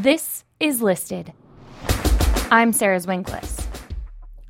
This 0.00 0.44
is 0.60 0.80
Listed. 0.80 1.30
I'm 2.50 2.72
Sarah 2.72 2.96
Zwinglis. 2.98 3.66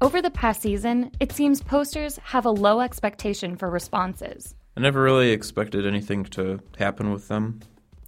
Over 0.00 0.22
the 0.22 0.30
past 0.30 0.62
season, 0.62 1.10
it 1.18 1.32
seems 1.32 1.60
posters 1.60 2.20
have 2.22 2.46
a 2.46 2.52
low 2.52 2.78
expectation 2.78 3.56
for 3.56 3.68
responses. 3.68 4.54
I 4.76 4.80
never 4.80 5.02
really 5.02 5.32
expected 5.32 5.86
anything 5.86 6.22
to 6.26 6.60
happen 6.78 7.10
with 7.10 7.26
them. 7.26 7.58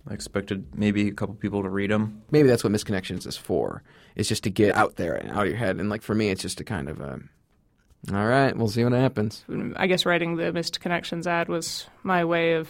I 0.09 0.15
expected 0.15 0.79
maybe 0.79 1.09
a 1.09 1.13
couple 1.13 1.35
people 1.35 1.65
to 1.65 1.69
read 1.69 1.91
them. 1.91 2.23
Maybe 2.31 2.47
that's 2.47 2.63
what 2.63 2.71
missed 2.71 2.87
connections 2.87 3.27
is 3.27 3.37
for. 3.37 3.83
It's 4.15 4.29
just 4.29 4.45
to 4.45 4.51
get 4.51 4.77
out 4.77 4.95
there 4.95 5.15
and 5.15 5.33
out 5.33 5.43
of 5.43 5.49
your 5.49 5.57
head. 5.57 5.81
And 5.81 5.91
like 5.91 6.03
for 6.03 6.15
me, 6.15 6.29
it's 6.29 6.43
just 6.43 6.59
to 6.59 6.65
kind 6.65 6.89
of, 6.89 7.01
uh, 7.01 7.17
all 8.13 8.27
right, 8.27 8.57
we'll 8.57 8.69
see 8.69 8.85
what 8.85 8.93
happens. 8.93 9.45
I 9.75 9.89
guess 9.89 10.07
writing 10.07 10.37
the 10.37 10.53
Missed 10.53 10.81
Connections 10.81 11.27
ad 11.27 11.49
was 11.49 11.89
my 12.05 12.25
way 12.25 12.53
of 12.53 12.69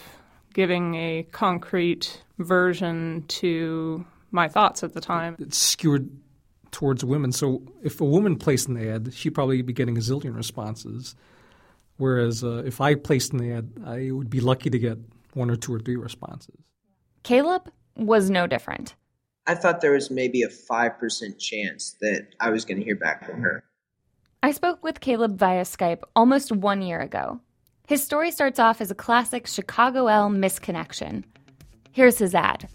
giving 0.51 0.95
a 0.95 1.27
concrete 1.31 2.23
version 2.39 3.25
to 3.27 4.03
my 4.33 4.47
thoughts 4.47 4.83
at 4.83 4.93
the 4.93 5.01
time. 5.01 5.35
It's 5.39 5.57
skewed 5.57 6.19
towards 6.71 7.05
women. 7.05 7.31
So 7.31 7.61
if 7.83 8.01
a 8.01 8.05
woman 8.05 8.35
placed 8.35 8.67
an 8.67 8.77
ad, 8.77 9.13
she'd 9.13 9.29
probably 9.35 9.61
be 9.61 9.73
getting 9.73 9.97
a 9.97 10.01
zillion 10.01 10.35
responses. 10.35 11.15
Whereas 11.97 12.43
uh, 12.43 12.63
if 12.65 12.81
I 12.81 12.95
placed 12.95 13.33
an 13.33 13.51
ad, 13.51 13.71
I 13.85 14.11
would 14.11 14.29
be 14.29 14.41
lucky 14.41 14.69
to 14.69 14.79
get 14.79 14.97
one 15.33 15.49
or 15.49 15.55
two 15.55 15.73
or 15.73 15.79
three 15.79 15.95
responses. 15.95 16.55
Caleb 17.21 17.71
was 17.95 18.29
no 18.29 18.47
different. 18.47 18.95
I 19.45 19.55
thought 19.55 19.81
there 19.81 19.91
was 19.91 20.09
maybe 20.09 20.41
a 20.41 20.47
5% 20.47 21.39
chance 21.39 21.95
that 22.01 22.27
I 22.39 22.49
was 22.49 22.65
going 22.65 22.77
to 22.77 22.83
hear 22.83 22.95
back 22.95 23.25
from 23.25 23.41
her. 23.41 23.63
I 24.41 24.51
spoke 24.51 24.83
with 24.83 24.99
Caleb 24.99 25.37
via 25.37 25.63
Skype 25.63 26.01
almost 26.15 26.51
one 26.51 26.81
year 26.81 26.99
ago. 26.99 27.39
His 27.87 28.03
story 28.03 28.31
starts 28.31 28.59
off 28.59 28.81
as 28.81 28.91
a 28.91 28.95
classic 28.95 29.47
Chicago 29.47 30.07
L 30.07 30.29
missed 30.29 30.61
connection. 30.61 31.25
Here's 31.91 32.17
his 32.17 32.33
ad. 32.33 32.69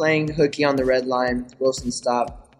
Playing 0.00 0.32
hooky 0.32 0.64
on 0.64 0.76
the 0.76 0.84
red 0.86 1.06
line, 1.06 1.46
Wilson 1.58 1.92
stop. 1.92 2.54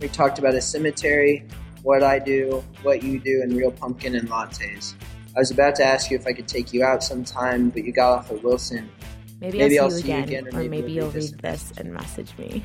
We 0.00 0.08
talked 0.08 0.38
about 0.38 0.54
a 0.54 0.60
cemetery, 0.62 1.46
what 1.82 2.02
I 2.02 2.18
do, 2.18 2.64
what 2.82 3.02
you 3.02 3.18
do, 3.18 3.42
and 3.42 3.52
real 3.52 3.70
pumpkin 3.70 4.14
and 4.14 4.30
lattes. 4.30 4.94
I 5.36 5.40
was 5.40 5.50
about 5.50 5.74
to 5.74 5.84
ask 5.84 6.10
you 6.10 6.16
if 6.16 6.26
I 6.26 6.32
could 6.32 6.48
take 6.48 6.72
you 6.72 6.82
out 6.82 7.04
sometime, 7.04 7.68
but 7.68 7.84
you 7.84 7.92
got 7.92 8.10
off 8.12 8.30
at 8.30 8.42
Wilson. 8.42 8.90
Maybe, 9.38 9.58
Maybe 9.58 9.78
I'll 9.78 9.84
I'll 9.84 9.90
see, 9.90 10.00
see 10.00 10.08
you 10.12 10.14
you 10.16 10.22
again, 10.22 10.44
again, 10.44 10.54
or 10.54 10.60
or 10.60 10.62
maybe 10.62 10.68
maybe 10.68 10.92
you'll 10.92 11.04
you'll 11.04 11.12
read 11.12 11.24
read 11.24 11.40
this 11.42 11.62
this 11.64 11.76
and 11.76 11.92
message 11.92 12.32
me. 12.38 12.64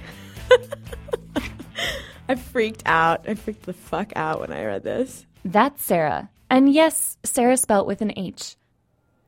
I 2.29 2.35
freaked 2.35 2.83
out. 2.85 3.27
I 3.27 3.33
freaked 3.33 3.63
the 3.63 3.73
fuck 3.73 4.13
out 4.15 4.39
when 4.39 4.53
I 4.53 4.63
read 4.63 4.83
this. 4.83 5.25
That's 5.43 5.83
Sarah. 5.83 6.29
And 6.49 6.71
yes, 6.71 7.17
Sarah 7.25 7.57
spelt 7.57 7.87
with 7.87 8.01
an 8.01 8.13
H. 8.15 8.55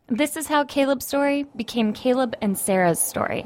This 0.07 0.37
is 0.37 0.47
how 0.47 0.63
Caleb's 0.63 1.05
story 1.05 1.47
became 1.57 1.91
Caleb 1.91 2.37
and 2.41 2.57
Sarah's 2.57 3.01
story. 3.01 3.45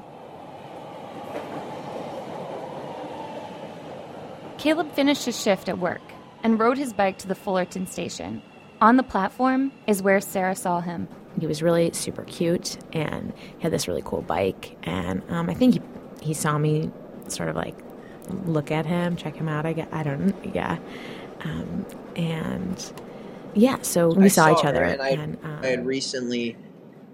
Caleb 4.66 4.92
finished 4.94 5.26
his 5.26 5.40
shift 5.40 5.70
at 5.70 5.78
work 5.78 6.02
and 6.42 6.60
rode 6.60 6.80
his 6.80 6.92
bike 6.92 7.20
to 7.20 7.28
the 7.28 7.36
Fullerton 7.36 7.86
station. 7.86 8.42
On 8.82 8.98
the 8.98 9.04
platform 9.04 9.72
is 9.86 10.02
where 10.02 10.20
Sarah 10.20 10.56
saw 10.56 10.82
him. 10.82 11.08
He 11.40 11.46
was 11.46 11.62
really 11.62 11.94
super 11.94 12.24
cute 12.24 12.80
and 12.92 13.32
he 13.58 13.62
had 13.62 13.72
this 13.72 13.88
really 13.88 14.02
cool 14.04 14.24
bike. 14.24 14.76
And 14.82 15.22
um, 15.30 15.52
I 15.52 15.54
think 15.54 15.76
he, 15.76 15.82
he 16.20 16.34
saw 16.34 16.58
me 16.58 16.90
sort 17.28 17.50
of 17.50 17.56
like 17.56 17.76
look 18.48 18.72
at 18.72 18.88
him, 18.88 19.16
check 19.18 19.36
him 19.36 19.48
out. 19.48 19.68
I, 19.68 19.74
get, 19.74 19.88
I 19.94 20.02
don't 20.02 20.34
yeah. 20.56 20.80
Um, 21.42 21.86
and 22.16 23.04
yeah, 23.54 23.84
so 23.84 24.16
we 24.16 24.26
I 24.26 24.28
saw, 24.30 24.52
each 24.52 24.66
other. 24.66 24.82
and 24.82 25.00
I, 25.00 25.10
and, 25.10 25.38
um, 25.44 25.60
I 25.62 25.68
had 25.68 25.86
recently 25.86 26.58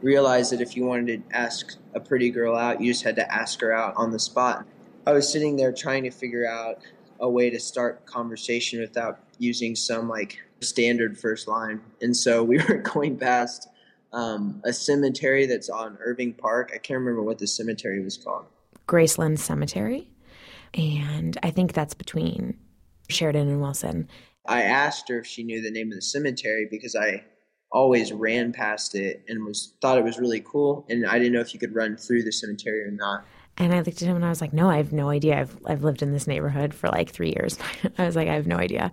realized 0.01 0.53
that 0.53 0.61
if 0.61 0.77
you 0.77 0.85
wanted 0.85 1.29
to 1.29 1.35
ask 1.35 1.75
a 1.95 1.99
pretty 1.99 2.29
girl 2.29 2.55
out, 2.55 2.79
you 2.79 2.93
just 2.93 3.03
had 3.03 3.17
to 3.17 3.29
ask 3.29 3.59
her 3.59 3.73
out 3.73 3.93
on 3.97 4.11
the 4.11 4.19
spot. 4.19 4.65
I 5.05 5.11
was 5.11 5.29
sitting 5.29 5.57
there 5.57 5.73
trying 5.73 6.03
to 6.03 6.11
figure 6.11 6.47
out 6.47 6.77
a 7.21 7.29
way 7.29 7.49
to 7.49 7.59
start 7.59 8.05
conversation 8.05 8.81
without 8.81 9.19
using 9.39 9.75
some 9.75 10.09
like 10.09 10.39
standard 10.59 11.17
first 11.17 11.47
line, 11.47 11.81
and 12.01 12.15
so 12.15 12.43
we 12.43 12.57
were 12.69 12.77
going 12.77 13.17
past 13.17 13.69
um, 14.13 14.61
a 14.65 14.73
cemetery 14.73 15.45
that's 15.45 15.69
on 15.69 15.97
Irving 16.01 16.33
Park. 16.33 16.71
I 16.73 16.77
can't 16.77 16.99
remember 16.99 17.23
what 17.23 17.39
the 17.39 17.47
cemetery 17.47 18.03
was 18.03 18.17
called. 18.17 18.45
Graceland 18.87 19.39
Cemetery. 19.39 20.09
And 20.73 21.37
I 21.43 21.51
think 21.51 21.73
that's 21.73 21.93
between 21.93 22.57
Sheridan 23.09 23.47
and 23.47 23.61
Wilson. 23.61 24.09
I 24.47 24.63
asked 24.63 25.09
her 25.09 25.19
if 25.19 25.27
she 25.27 25.43
knew 25.43 25.61
the 25.61 25.71
name 25.71 25.89
of 25.89 25.95
the 25.95 26.01
cemetery 26.01 26.67
because 26.69 26.95
I 26.95 27.23
always 27.71 28.11
ran 28.11 28.51
past 28.51 28.95
it 28.95 29.23
and 29.27 29.45
was 29.45 29.73
thought 29.81 29.97
it 29.97 30.03
was 30.03 30.19
really 30.19 30.41
cool, 30.41 30.85
and 30.89 31.05
I 31.05 31.19
didn't 31.19 31.33
know 31.33 31.41
if 31.41 31.53
you 31.53 31.59
could 31.59 31.75
run 31.75 31.95
through 31.95 32.23
the 32.23 32.31
cemetery 32.31 32.83
or 32.83 32.91
not. 32.91 33.25
And 33.61 33.73
I 33.73 33.81
looked 33.81 34.01
at 34.01 34.07
him 34.07 34.15
and 34.15 34.25
I 34.25 34.29
was 34.29 34.41
like, 34.41 34.53
no, 34.53 34.69
I 34.69 34.77
have 34.77 34.91
no 34.91 35.09
idea. 35.09 35.39
I've, 35.39 35.55
I've 35.67 35.83
lived 35.83 36.01
in 36.01 36.11
this 36.11 36.25
neighborhood 36.25 36.73
for 36.73 36.87
like 36.89 37.11
three 37.11 37.29
years. 37.29 37.59
I 37.97 38.05
was 38.05 38.15
like, 38.15 38.27
I 38.27 38.33
have 38.33 38.47
no 38.47 38.57
idea. 38.57 38.91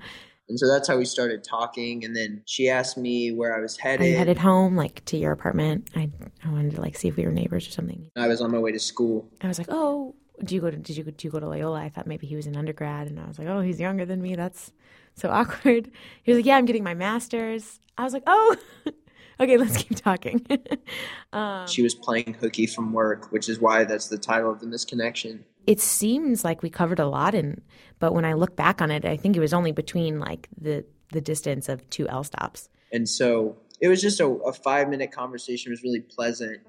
And 0.48 0.58
so 0.58 0.68
that's 0.68 0.86
how 0.86 0.98
we 0.98 1.06
started 1.06 1.42
talking. 1.42 2.04
And 2.04 2.14
then 2.14 2.42
she 2.44 2.68
asked 2.68 2.98
me 2.98 3.32
where 3.32 3.56
I 3.56 3.60
was 3.60 3.78
headed. 3.78 4.06
you 4.06 4.16
headed 4.16 4.38
home, 4.38 4.76
like 4.76 5.04
to 5.06 5.16
your 5.16 5.32
apartment? 5.32 5.88
I, 5.96 6.10
I 6.44 6.50
wanted 6.50 6.74
to 6.74 6.82
like 6.82 6.96
see 6.96 7.08
if 7.08 7.16
we 7.16 7.24
were 7.24 7.32
neighbors 7.32 7.66
or 7.66 7.70
something. 7.70 8.10
I 8.16 8.28
was 8.28 8.42
on 8.42 8.50
my 8.50 8.58
way 8.58 8.72
to 8.72 8.78
school. 8.78 9.28
I 9.40 9.48
was 9.48 9.58
like, 9.58 9.68
oh, 9.70 10.14
do 10.44 10.54
you 10.54 10.60
go 10.60 10.70
to 10.70 10.76
did 10.76 10.96
you 10.96 11.04
do 11.04 11.26
you 11.26 11.30
go 11.30 11.40
to 11.40 11.48
Loyola? 11.48 11.82
I 11.82 11.88
thought 11.88 12.06
maybe 12.06 12.26
he 12.26 12.36
was 12.36 12.46
an 12.46 12.56
undergrad, 12.56 13.08
and 13.08 13.18
I 13.18 13.26
was 13.26 13.38
like, 13.38 13.48
oh, 13.48 13.60
he's 13.60 13.80
younger 13.80 14.04
than 14.04 14.22
me. 14.22 14.36
That's 14.36 14.72
so 15.14 15.28
awkward. 15.30 15.90
He 16.22 16.30
was 16.30 16.38
like, 16.38 16.46
yeah, 16.46 16.56
I'm 16.56 16.66
getting 16.66 16.84
my 16.84 16.94
master's. 16.94 17.80
I 17.96 18.04
was 18.04 18.12
like, 18.12 18.24
oh, 18.26 18.56
okay, 19.40 19.56
let's 19.56 19.76
keep 19.82 19.96
talking. 19.96 20.44
um, 21.32 21.66
She 21.66 21.82
was 21.82 21.94
playing 21.94 22.36
hooky 22.40 22.66
from 22.66 22.92
work, 22.92 23.30
which 23.32 23.48
is 23.48 23.60
why 23.60 23.84
that's 23.84 24.08
the 24.08 24.18
title 24.18 24.50
of 24.50 24.60
the 24.60 24.66
missed 24.66 24.88
connection. 24.88 25.44
it 25.66 25.80
seems 25.80 26.44
like 26.44 26.62
we 26.62 26.70
covered 26.70 26.98
a 26.98 27.06
lot, 27.06 27.34
and 27.34 27.60
but 27.98 28.14
when 28.14 28.24
I 28.24 28.32
look 28.34 28.56
back 28.56 28.80
on 28.80 28.90
it, 28.90 29.04
I 29.04 29.16
think 29.16 29.36
it 29.36 29.40
was 29.40 29.52
only 29.52 29.72
between 29.72 30.18
like 30.18 30.48
the 30.60 30.84
the 31.12 31.20
distance 31.20 31.68
of 31.68 31.88
two 31.90 32.08
L 32.08 32.24
stops. 32.24 32.68
And 32.92 33.08
so 33.08 33.56
it 33.80 33.88
was 33.88 34.00
just 34.00 34.20
a, 34.20 34.26
a 34.26 34.52
five 34.52 34.88
minute 34.88 35.12
conversation. 35.12 35.70
It 35.70 35.74
was 35.74 35.82
really 35.82 36.00
pleasant. 36.00 36.60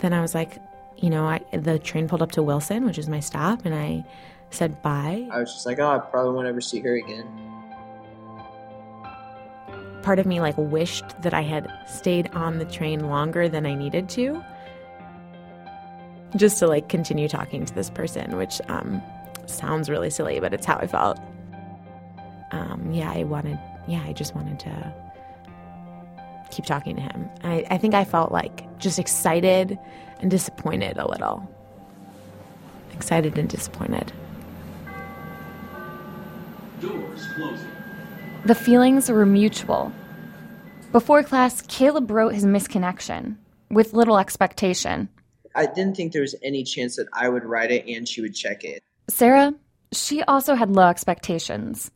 Then 0.00 0.12
I 0.14 0.20
was 0.20 0.34
like, 0.34 0.58
you 0.96 1.10
know, 1.10 1.26
I, 1.26 1.40
the 1.52 1.78
train 1.78 2.08
pulled 2.08 2.22
up 2.22 2.32
to 2.32 2.42
Wilson, 2.42 2.86
which 2.86 2.96
is 2.96 3.08
my 3.08 3.20
stop, 3.20 3.66
and 3.66 3.74
I 3.74 4.04
said 4.50 4.80
bye. 4.82 5.28
I 5.30 5.40
was 5.40 5.52
just 5.52 5.66
like, 5.66 5.78
oh, 5.78 5.90
I 5.90 5.98
probably 5.98 6.32
won't 6.34 6.46
ever 6.46 6.60
see 6.60 6.80
her 6.80 6.94
again. 6.96 7.26
Part 10.02 10.18
of 10.18 10.26
me 10.26 10.40
like 10.40 10.56
wished 10.56 11.04
that 11.22 11.34
I 11.34 11.42
had 11.42 11.70
stayed 11.86 12.30
on 12.34 12.58
the 12.58 12.64
train 12.64 13.08
longer 13.08 13.48
than 13.48 13.66
I 13.66 13.74
needed 13.74 14.08
to, 14.10 14.42
just 16.36 16.58
to 16.60 16.66
like 16.66 16.88
continue 16.88 17.28
talking 17.28 17.64
to 17.66 17.74
this 17.74 17.90
person, 17.90 18.36
which 18.36 18.60
um, 18.68 19.02
sounds 19.46 19.90
really 19.90 20.10
silly, 20.10 20.40
but 20.40 20.54
it's 20.54 20.66
how 20.66 20.76
I 20.76 20.86
felt. 20.86 21.18
Um, 22.50 22.90
yeah, 22.92 23.12
I 23.12 23.24
wanted. 23.24 23.58
Yeah, 23.86 24.02
I 24.06 24.12
just 24.12 24.34
wanted 24.34 24.58
to 24.60 24.94
keep 26.50 26.64
talking 26.64 26.96
to 26.96 27.02
him. 27.02 27.28
I, 27.42 27.66
I 27.70 27.78
think 27.78 27.94
I 27.94 28.04
felt 28.04 28.32
like 28.32 28.78
just 28.78 28.98
excited 28.98 29.78
and 30.20 30.30
disappointed 30.30 30.96
a 30.98 31.08
little. 31.08 31.48
Excited 32.92 33.38
and 33.38 33.48
disappointed. 33.48 34.12
Doors 36.80 37.26
closing. 37.34 37.68
The 38.46 38.54
feelings 38.54 39.10
were 39.10 39.26
mutual. 39.26 39.92
Before 40.92 41.22
class, 41.22 41.60
Caleb 41.62 42.10
wrote 42.10 42.34
his 42.34 42.46
missed 42.46 42.70
connection 42.70 43.38
with 43.70 43.92
little 43.92 44.18
expectation. 44.18 45.10
I 45.54 45.66
didn't 45.66 45.96
think 45.96 46.12
there 46.12 46.22
was 46.22 46.34
any 46.42 46.64
chance 46.64 46.96
that 46.96 47.06
I 47.12 47.28
would 47.28 47.44
write 47.44 47.70
it 47.70 47.86
and 47.86 48.08
she 48.08 48.22
would 48.22 48.34
check 48.34 48.64
it. 48.64 48.82
Sarah, 49.08 49.54
she 49.92 50.22
also 50.22 50.54
had 50.54 50.70
low 50.70 50.88
expectations 50.88 51.90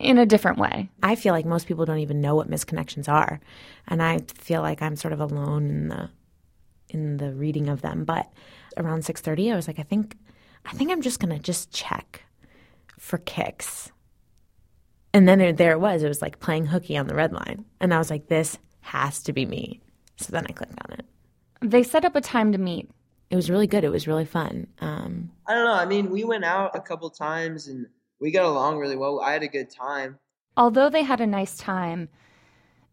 in 0.00 0.18
a 0.18 0.26
different 0.26 0.58
way. 0.58 0.88
I 1.02 1.14
feel 1.14 1.34
like 1.34 1.44
most 1.44 1.66
people 1.66 1.84
don't 1.84 1.98
even 1.98 2.20
know 2.20 2.34
what 2.34 2.48
missed 2.48 2.66
connections 2.66 3.06
are, 3.06 3.38
and 3.86 4.02
I 4.02 4.20
feel 4.34 4.62
like 4.62 4.80
I'm 4.80 4.96
sort 4.96 5.12
of 5.12 5.20
alone 5.20 5.68
in 5.68 5.88
the 5.88 6.10
in 6.88 7.16
the 7.18 7.32
reading 7.32 7.68
of 7.68 7.82
them. 7.82 8.04
But 8.04 8.32
around 8.76 9.04
six 9.04 9.20
thirty, 9.20 9.52
I 9.52 9.56
was 9.56 9.68
like, 9.68 9.78
I 9.78 9.84
think 9.84 10.16
I 10.64 10.72
think 10.72 10.90
I'm 10.90 11.02
just 11.02 11.20
gonna 11.20 11.38
just 11.38 11.70
check 11.70 12.22
for 12.98 13.18
kicks. 13.18 13.91
And 15.14 15.28
then 15.28 15.40
it, 15.40 15.56
there 15.56 15.72
it 15.72 15.80
was. 15.80 16.02
It 16.02 16.08
was 16.08 16.22
like 16.22 16.40
playing 16.40 16.66
hooky 16.66 16.96
on 16.96 17.06
the 17.06 17.14
red 17.14 17.32
line, 17.32 17.64
and 17.80 17.92
I 17.92 17.98
was 17.98 18.10
like, 18.10 18.28
this 18.28 18.58
has 18.80 19.22
to 19.24 19.32
be 19.32 19.46
me. 19.46 19.80
So 20.16 20.32
then 20.32 20.46
I 20.48 20.52
clicked 20.52 20.78
on 20.88 20.98
it. 20.98 21.04
They 21.60 21.82
set 21.82 22.04
up 22.04 22.16
a 22.16 22.20
time 22.20 22.52
to 22.52 22.58
meet. 22.58 22.90
It 23.30 23.36
was 23.36 23.50
really 23.50 23.66
good. 23.66 23.84
It 23.84 23.90
was 23.90 24.06
really 24.06 24.24
fun. 24.24 24.66
Um, 24.80 25.30
I 25.46 25.54
don't 25.54 25.64
know. 25.64 25.74
I 25.74 25.86
mean, 25.86 26.10
we 26.10 26.24
went 26.24 26.44
out 26.44 26.76
a 26.76 26.80
couple 26.80 27.08
times 27.10 27.66
and 27.66 27.86
we 28.20 28.30
got 28.30 28.44
along 28.44 28.78
really 28.78 28.96
well. 28.96 29.20
I 29.20 29.32
had 29.32 29.42
a 29.42 29.48
good 29.48 29.70
time. 29.70 30.18
Although 30.56 30.90
they 30.90 31.02
had 31.02 31.20
a 31.20 31.26
nice 31.26 31.56
time, 31.56 32.08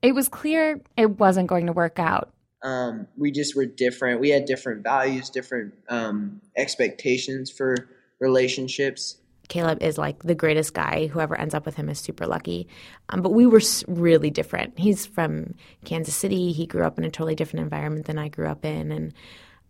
it 0.01 0.13
was 0.13 0.29
clear 0.29 0.81
it 0.95 1.19
wasn't 1.19 1.47
going 1.47 1.65
to 1.65 1.73
work 1.73 1.99
out. 1.99 2.31
Um, 2.63 3.07
we 3.17 3.31
just 3.31 3.55
were 3.55 3.65
different. 3.65 4.21
We 4.21 4.29
had 4.29 4.45
different 4.45 4.83
values, 4.83 5.29
different 5.29 5.73
um, 5.89 6.41
expectations 6.57 7.51
for 7.51 7.75
relationships. 8.19 9.17
Caleb 9.49 9.83
is 9.83 9.97
like 9.97 10.23
the 10.23 10.35
greatest 10.35 10.73
guy. 10.73 11.07
Whoever 11.07 11.37
ends 11.37 11.53
up 11.53 11.65
with 11.65 11.75
him 11.75 11.89
is 11.89 11.99
super 11.99 12.25
lucky. 12.25 12.67
Um, 13.09 13.21
but 13.21 13.33
we 13.33 13.45
were 13.45 13.61
really 13.87 14.29
different. 14.29 14.79
He's 14.79 15.05
from 15.05 15.55
Kansas 15.83 16.15
City. 16.15 16.53
He 16.53 16.65
grew 16.65 16.85
up 16.85 16.97
in 16.97 17.03
a 17.03 17.11
totally 17.11 17.35
different 17.35 17.63
environment 17.63 18.05
than 18.05 18.17
I 18.17 18.29
grew 18.29 18.47
up 18.47 18.63
in, 18.63 18.91
and 18.91 19.13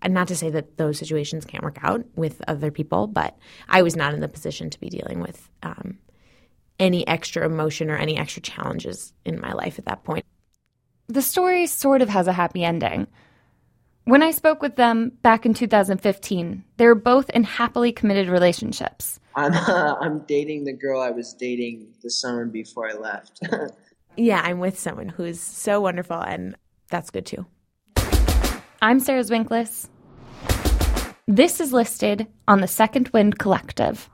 And 0.01 0.13
not 0.13 0.27
to 0.29 0.35
say 0.35 0.49
that 0.51 0.77
those 0.77 0.97
situations 0.97 1.45
can't 1.45 1.63
work 1.63 1.79
out 1.81 2.05
with 2.15 2.41
other 2.47 2.71
people, 2.71 3.07
but 3.07 3.37
I 3.67 3.81
was 3.81 3.95
not 3.95 4.13
in 4.13 4.21
the 4.21 4.29
position 4.29 4.69
to 4.69 4.79
be 4.79 4.89
dealing 4.89 5.19
with 5.19 5.49
um, 5.63 5.97
any 6.79 7.05
extra 7.07 7.45
emotion 7.45 7.89
or 7.89 7.97
any 7.97 8.17
extra 8.17 8.41
challenges 8.41 9.13
in 9.25 9.41
my 9.41 9.51
life 9.51 9.77
at 9.77 9.85
that 9.85 10.03
point. 10.03 10.25
The 11.07 11.21
story 11.21 11.67
sort 11.67 12.01
of 12.01 12.09
has 12.09 12.27
a 12.27 12.33
happy 12.33 12.63
ending. 12.63 13.07
When 14.09 14.23
I 14.23 14.31
spoke 14.31 14.63
with 14.63 14.75
them 14.75 15.11
back 15.21 15.45
in 15.45 15.53
2015, 15.53 16.63
they 16.77 16.87
were 16.87 16.95
both 16.95 17.29
in 17.29 17.43
happily 17.43 17.91
committed 17.91 18.27
relationships. 18.27 19.19
I'm 19.35 19.53
uh, 19.53 19.97
I'm 20.01 20.21
dating 20.21 20.63
the 20.63 20.73
girl 20.73 20.99
I 20.99 21.11
was 21.11 21.35
dating 21.35 21.93
the 22.01 22.09
summer 22.09 22.45
before 22.45 22.89
I 22.89 22.93
left. 22.93 23.39
Yeah, 24.17 24.41
I'm 24.43 24.59
with 24.59 24.77
someone 24.77 25.07
who's 25.07 25.39
so 25.39 25.79
wonderful, 25.79 26.19
and 26.19 26.55
that's 26.89 27.09
good 27.09 27.25
too. 27.25 27.45
I'm 28.81 28.99
Sarah 28.99 29.23
Zwinklis. 29.23 29.87
This 31.25 31.61
is 31.61 31.71
listed 31.71 32.27
on 32.45 32.59
the 32.59 32.67
Second 32.67 33.09
Wind 33.13 33.37
Collective. 33.37 34.09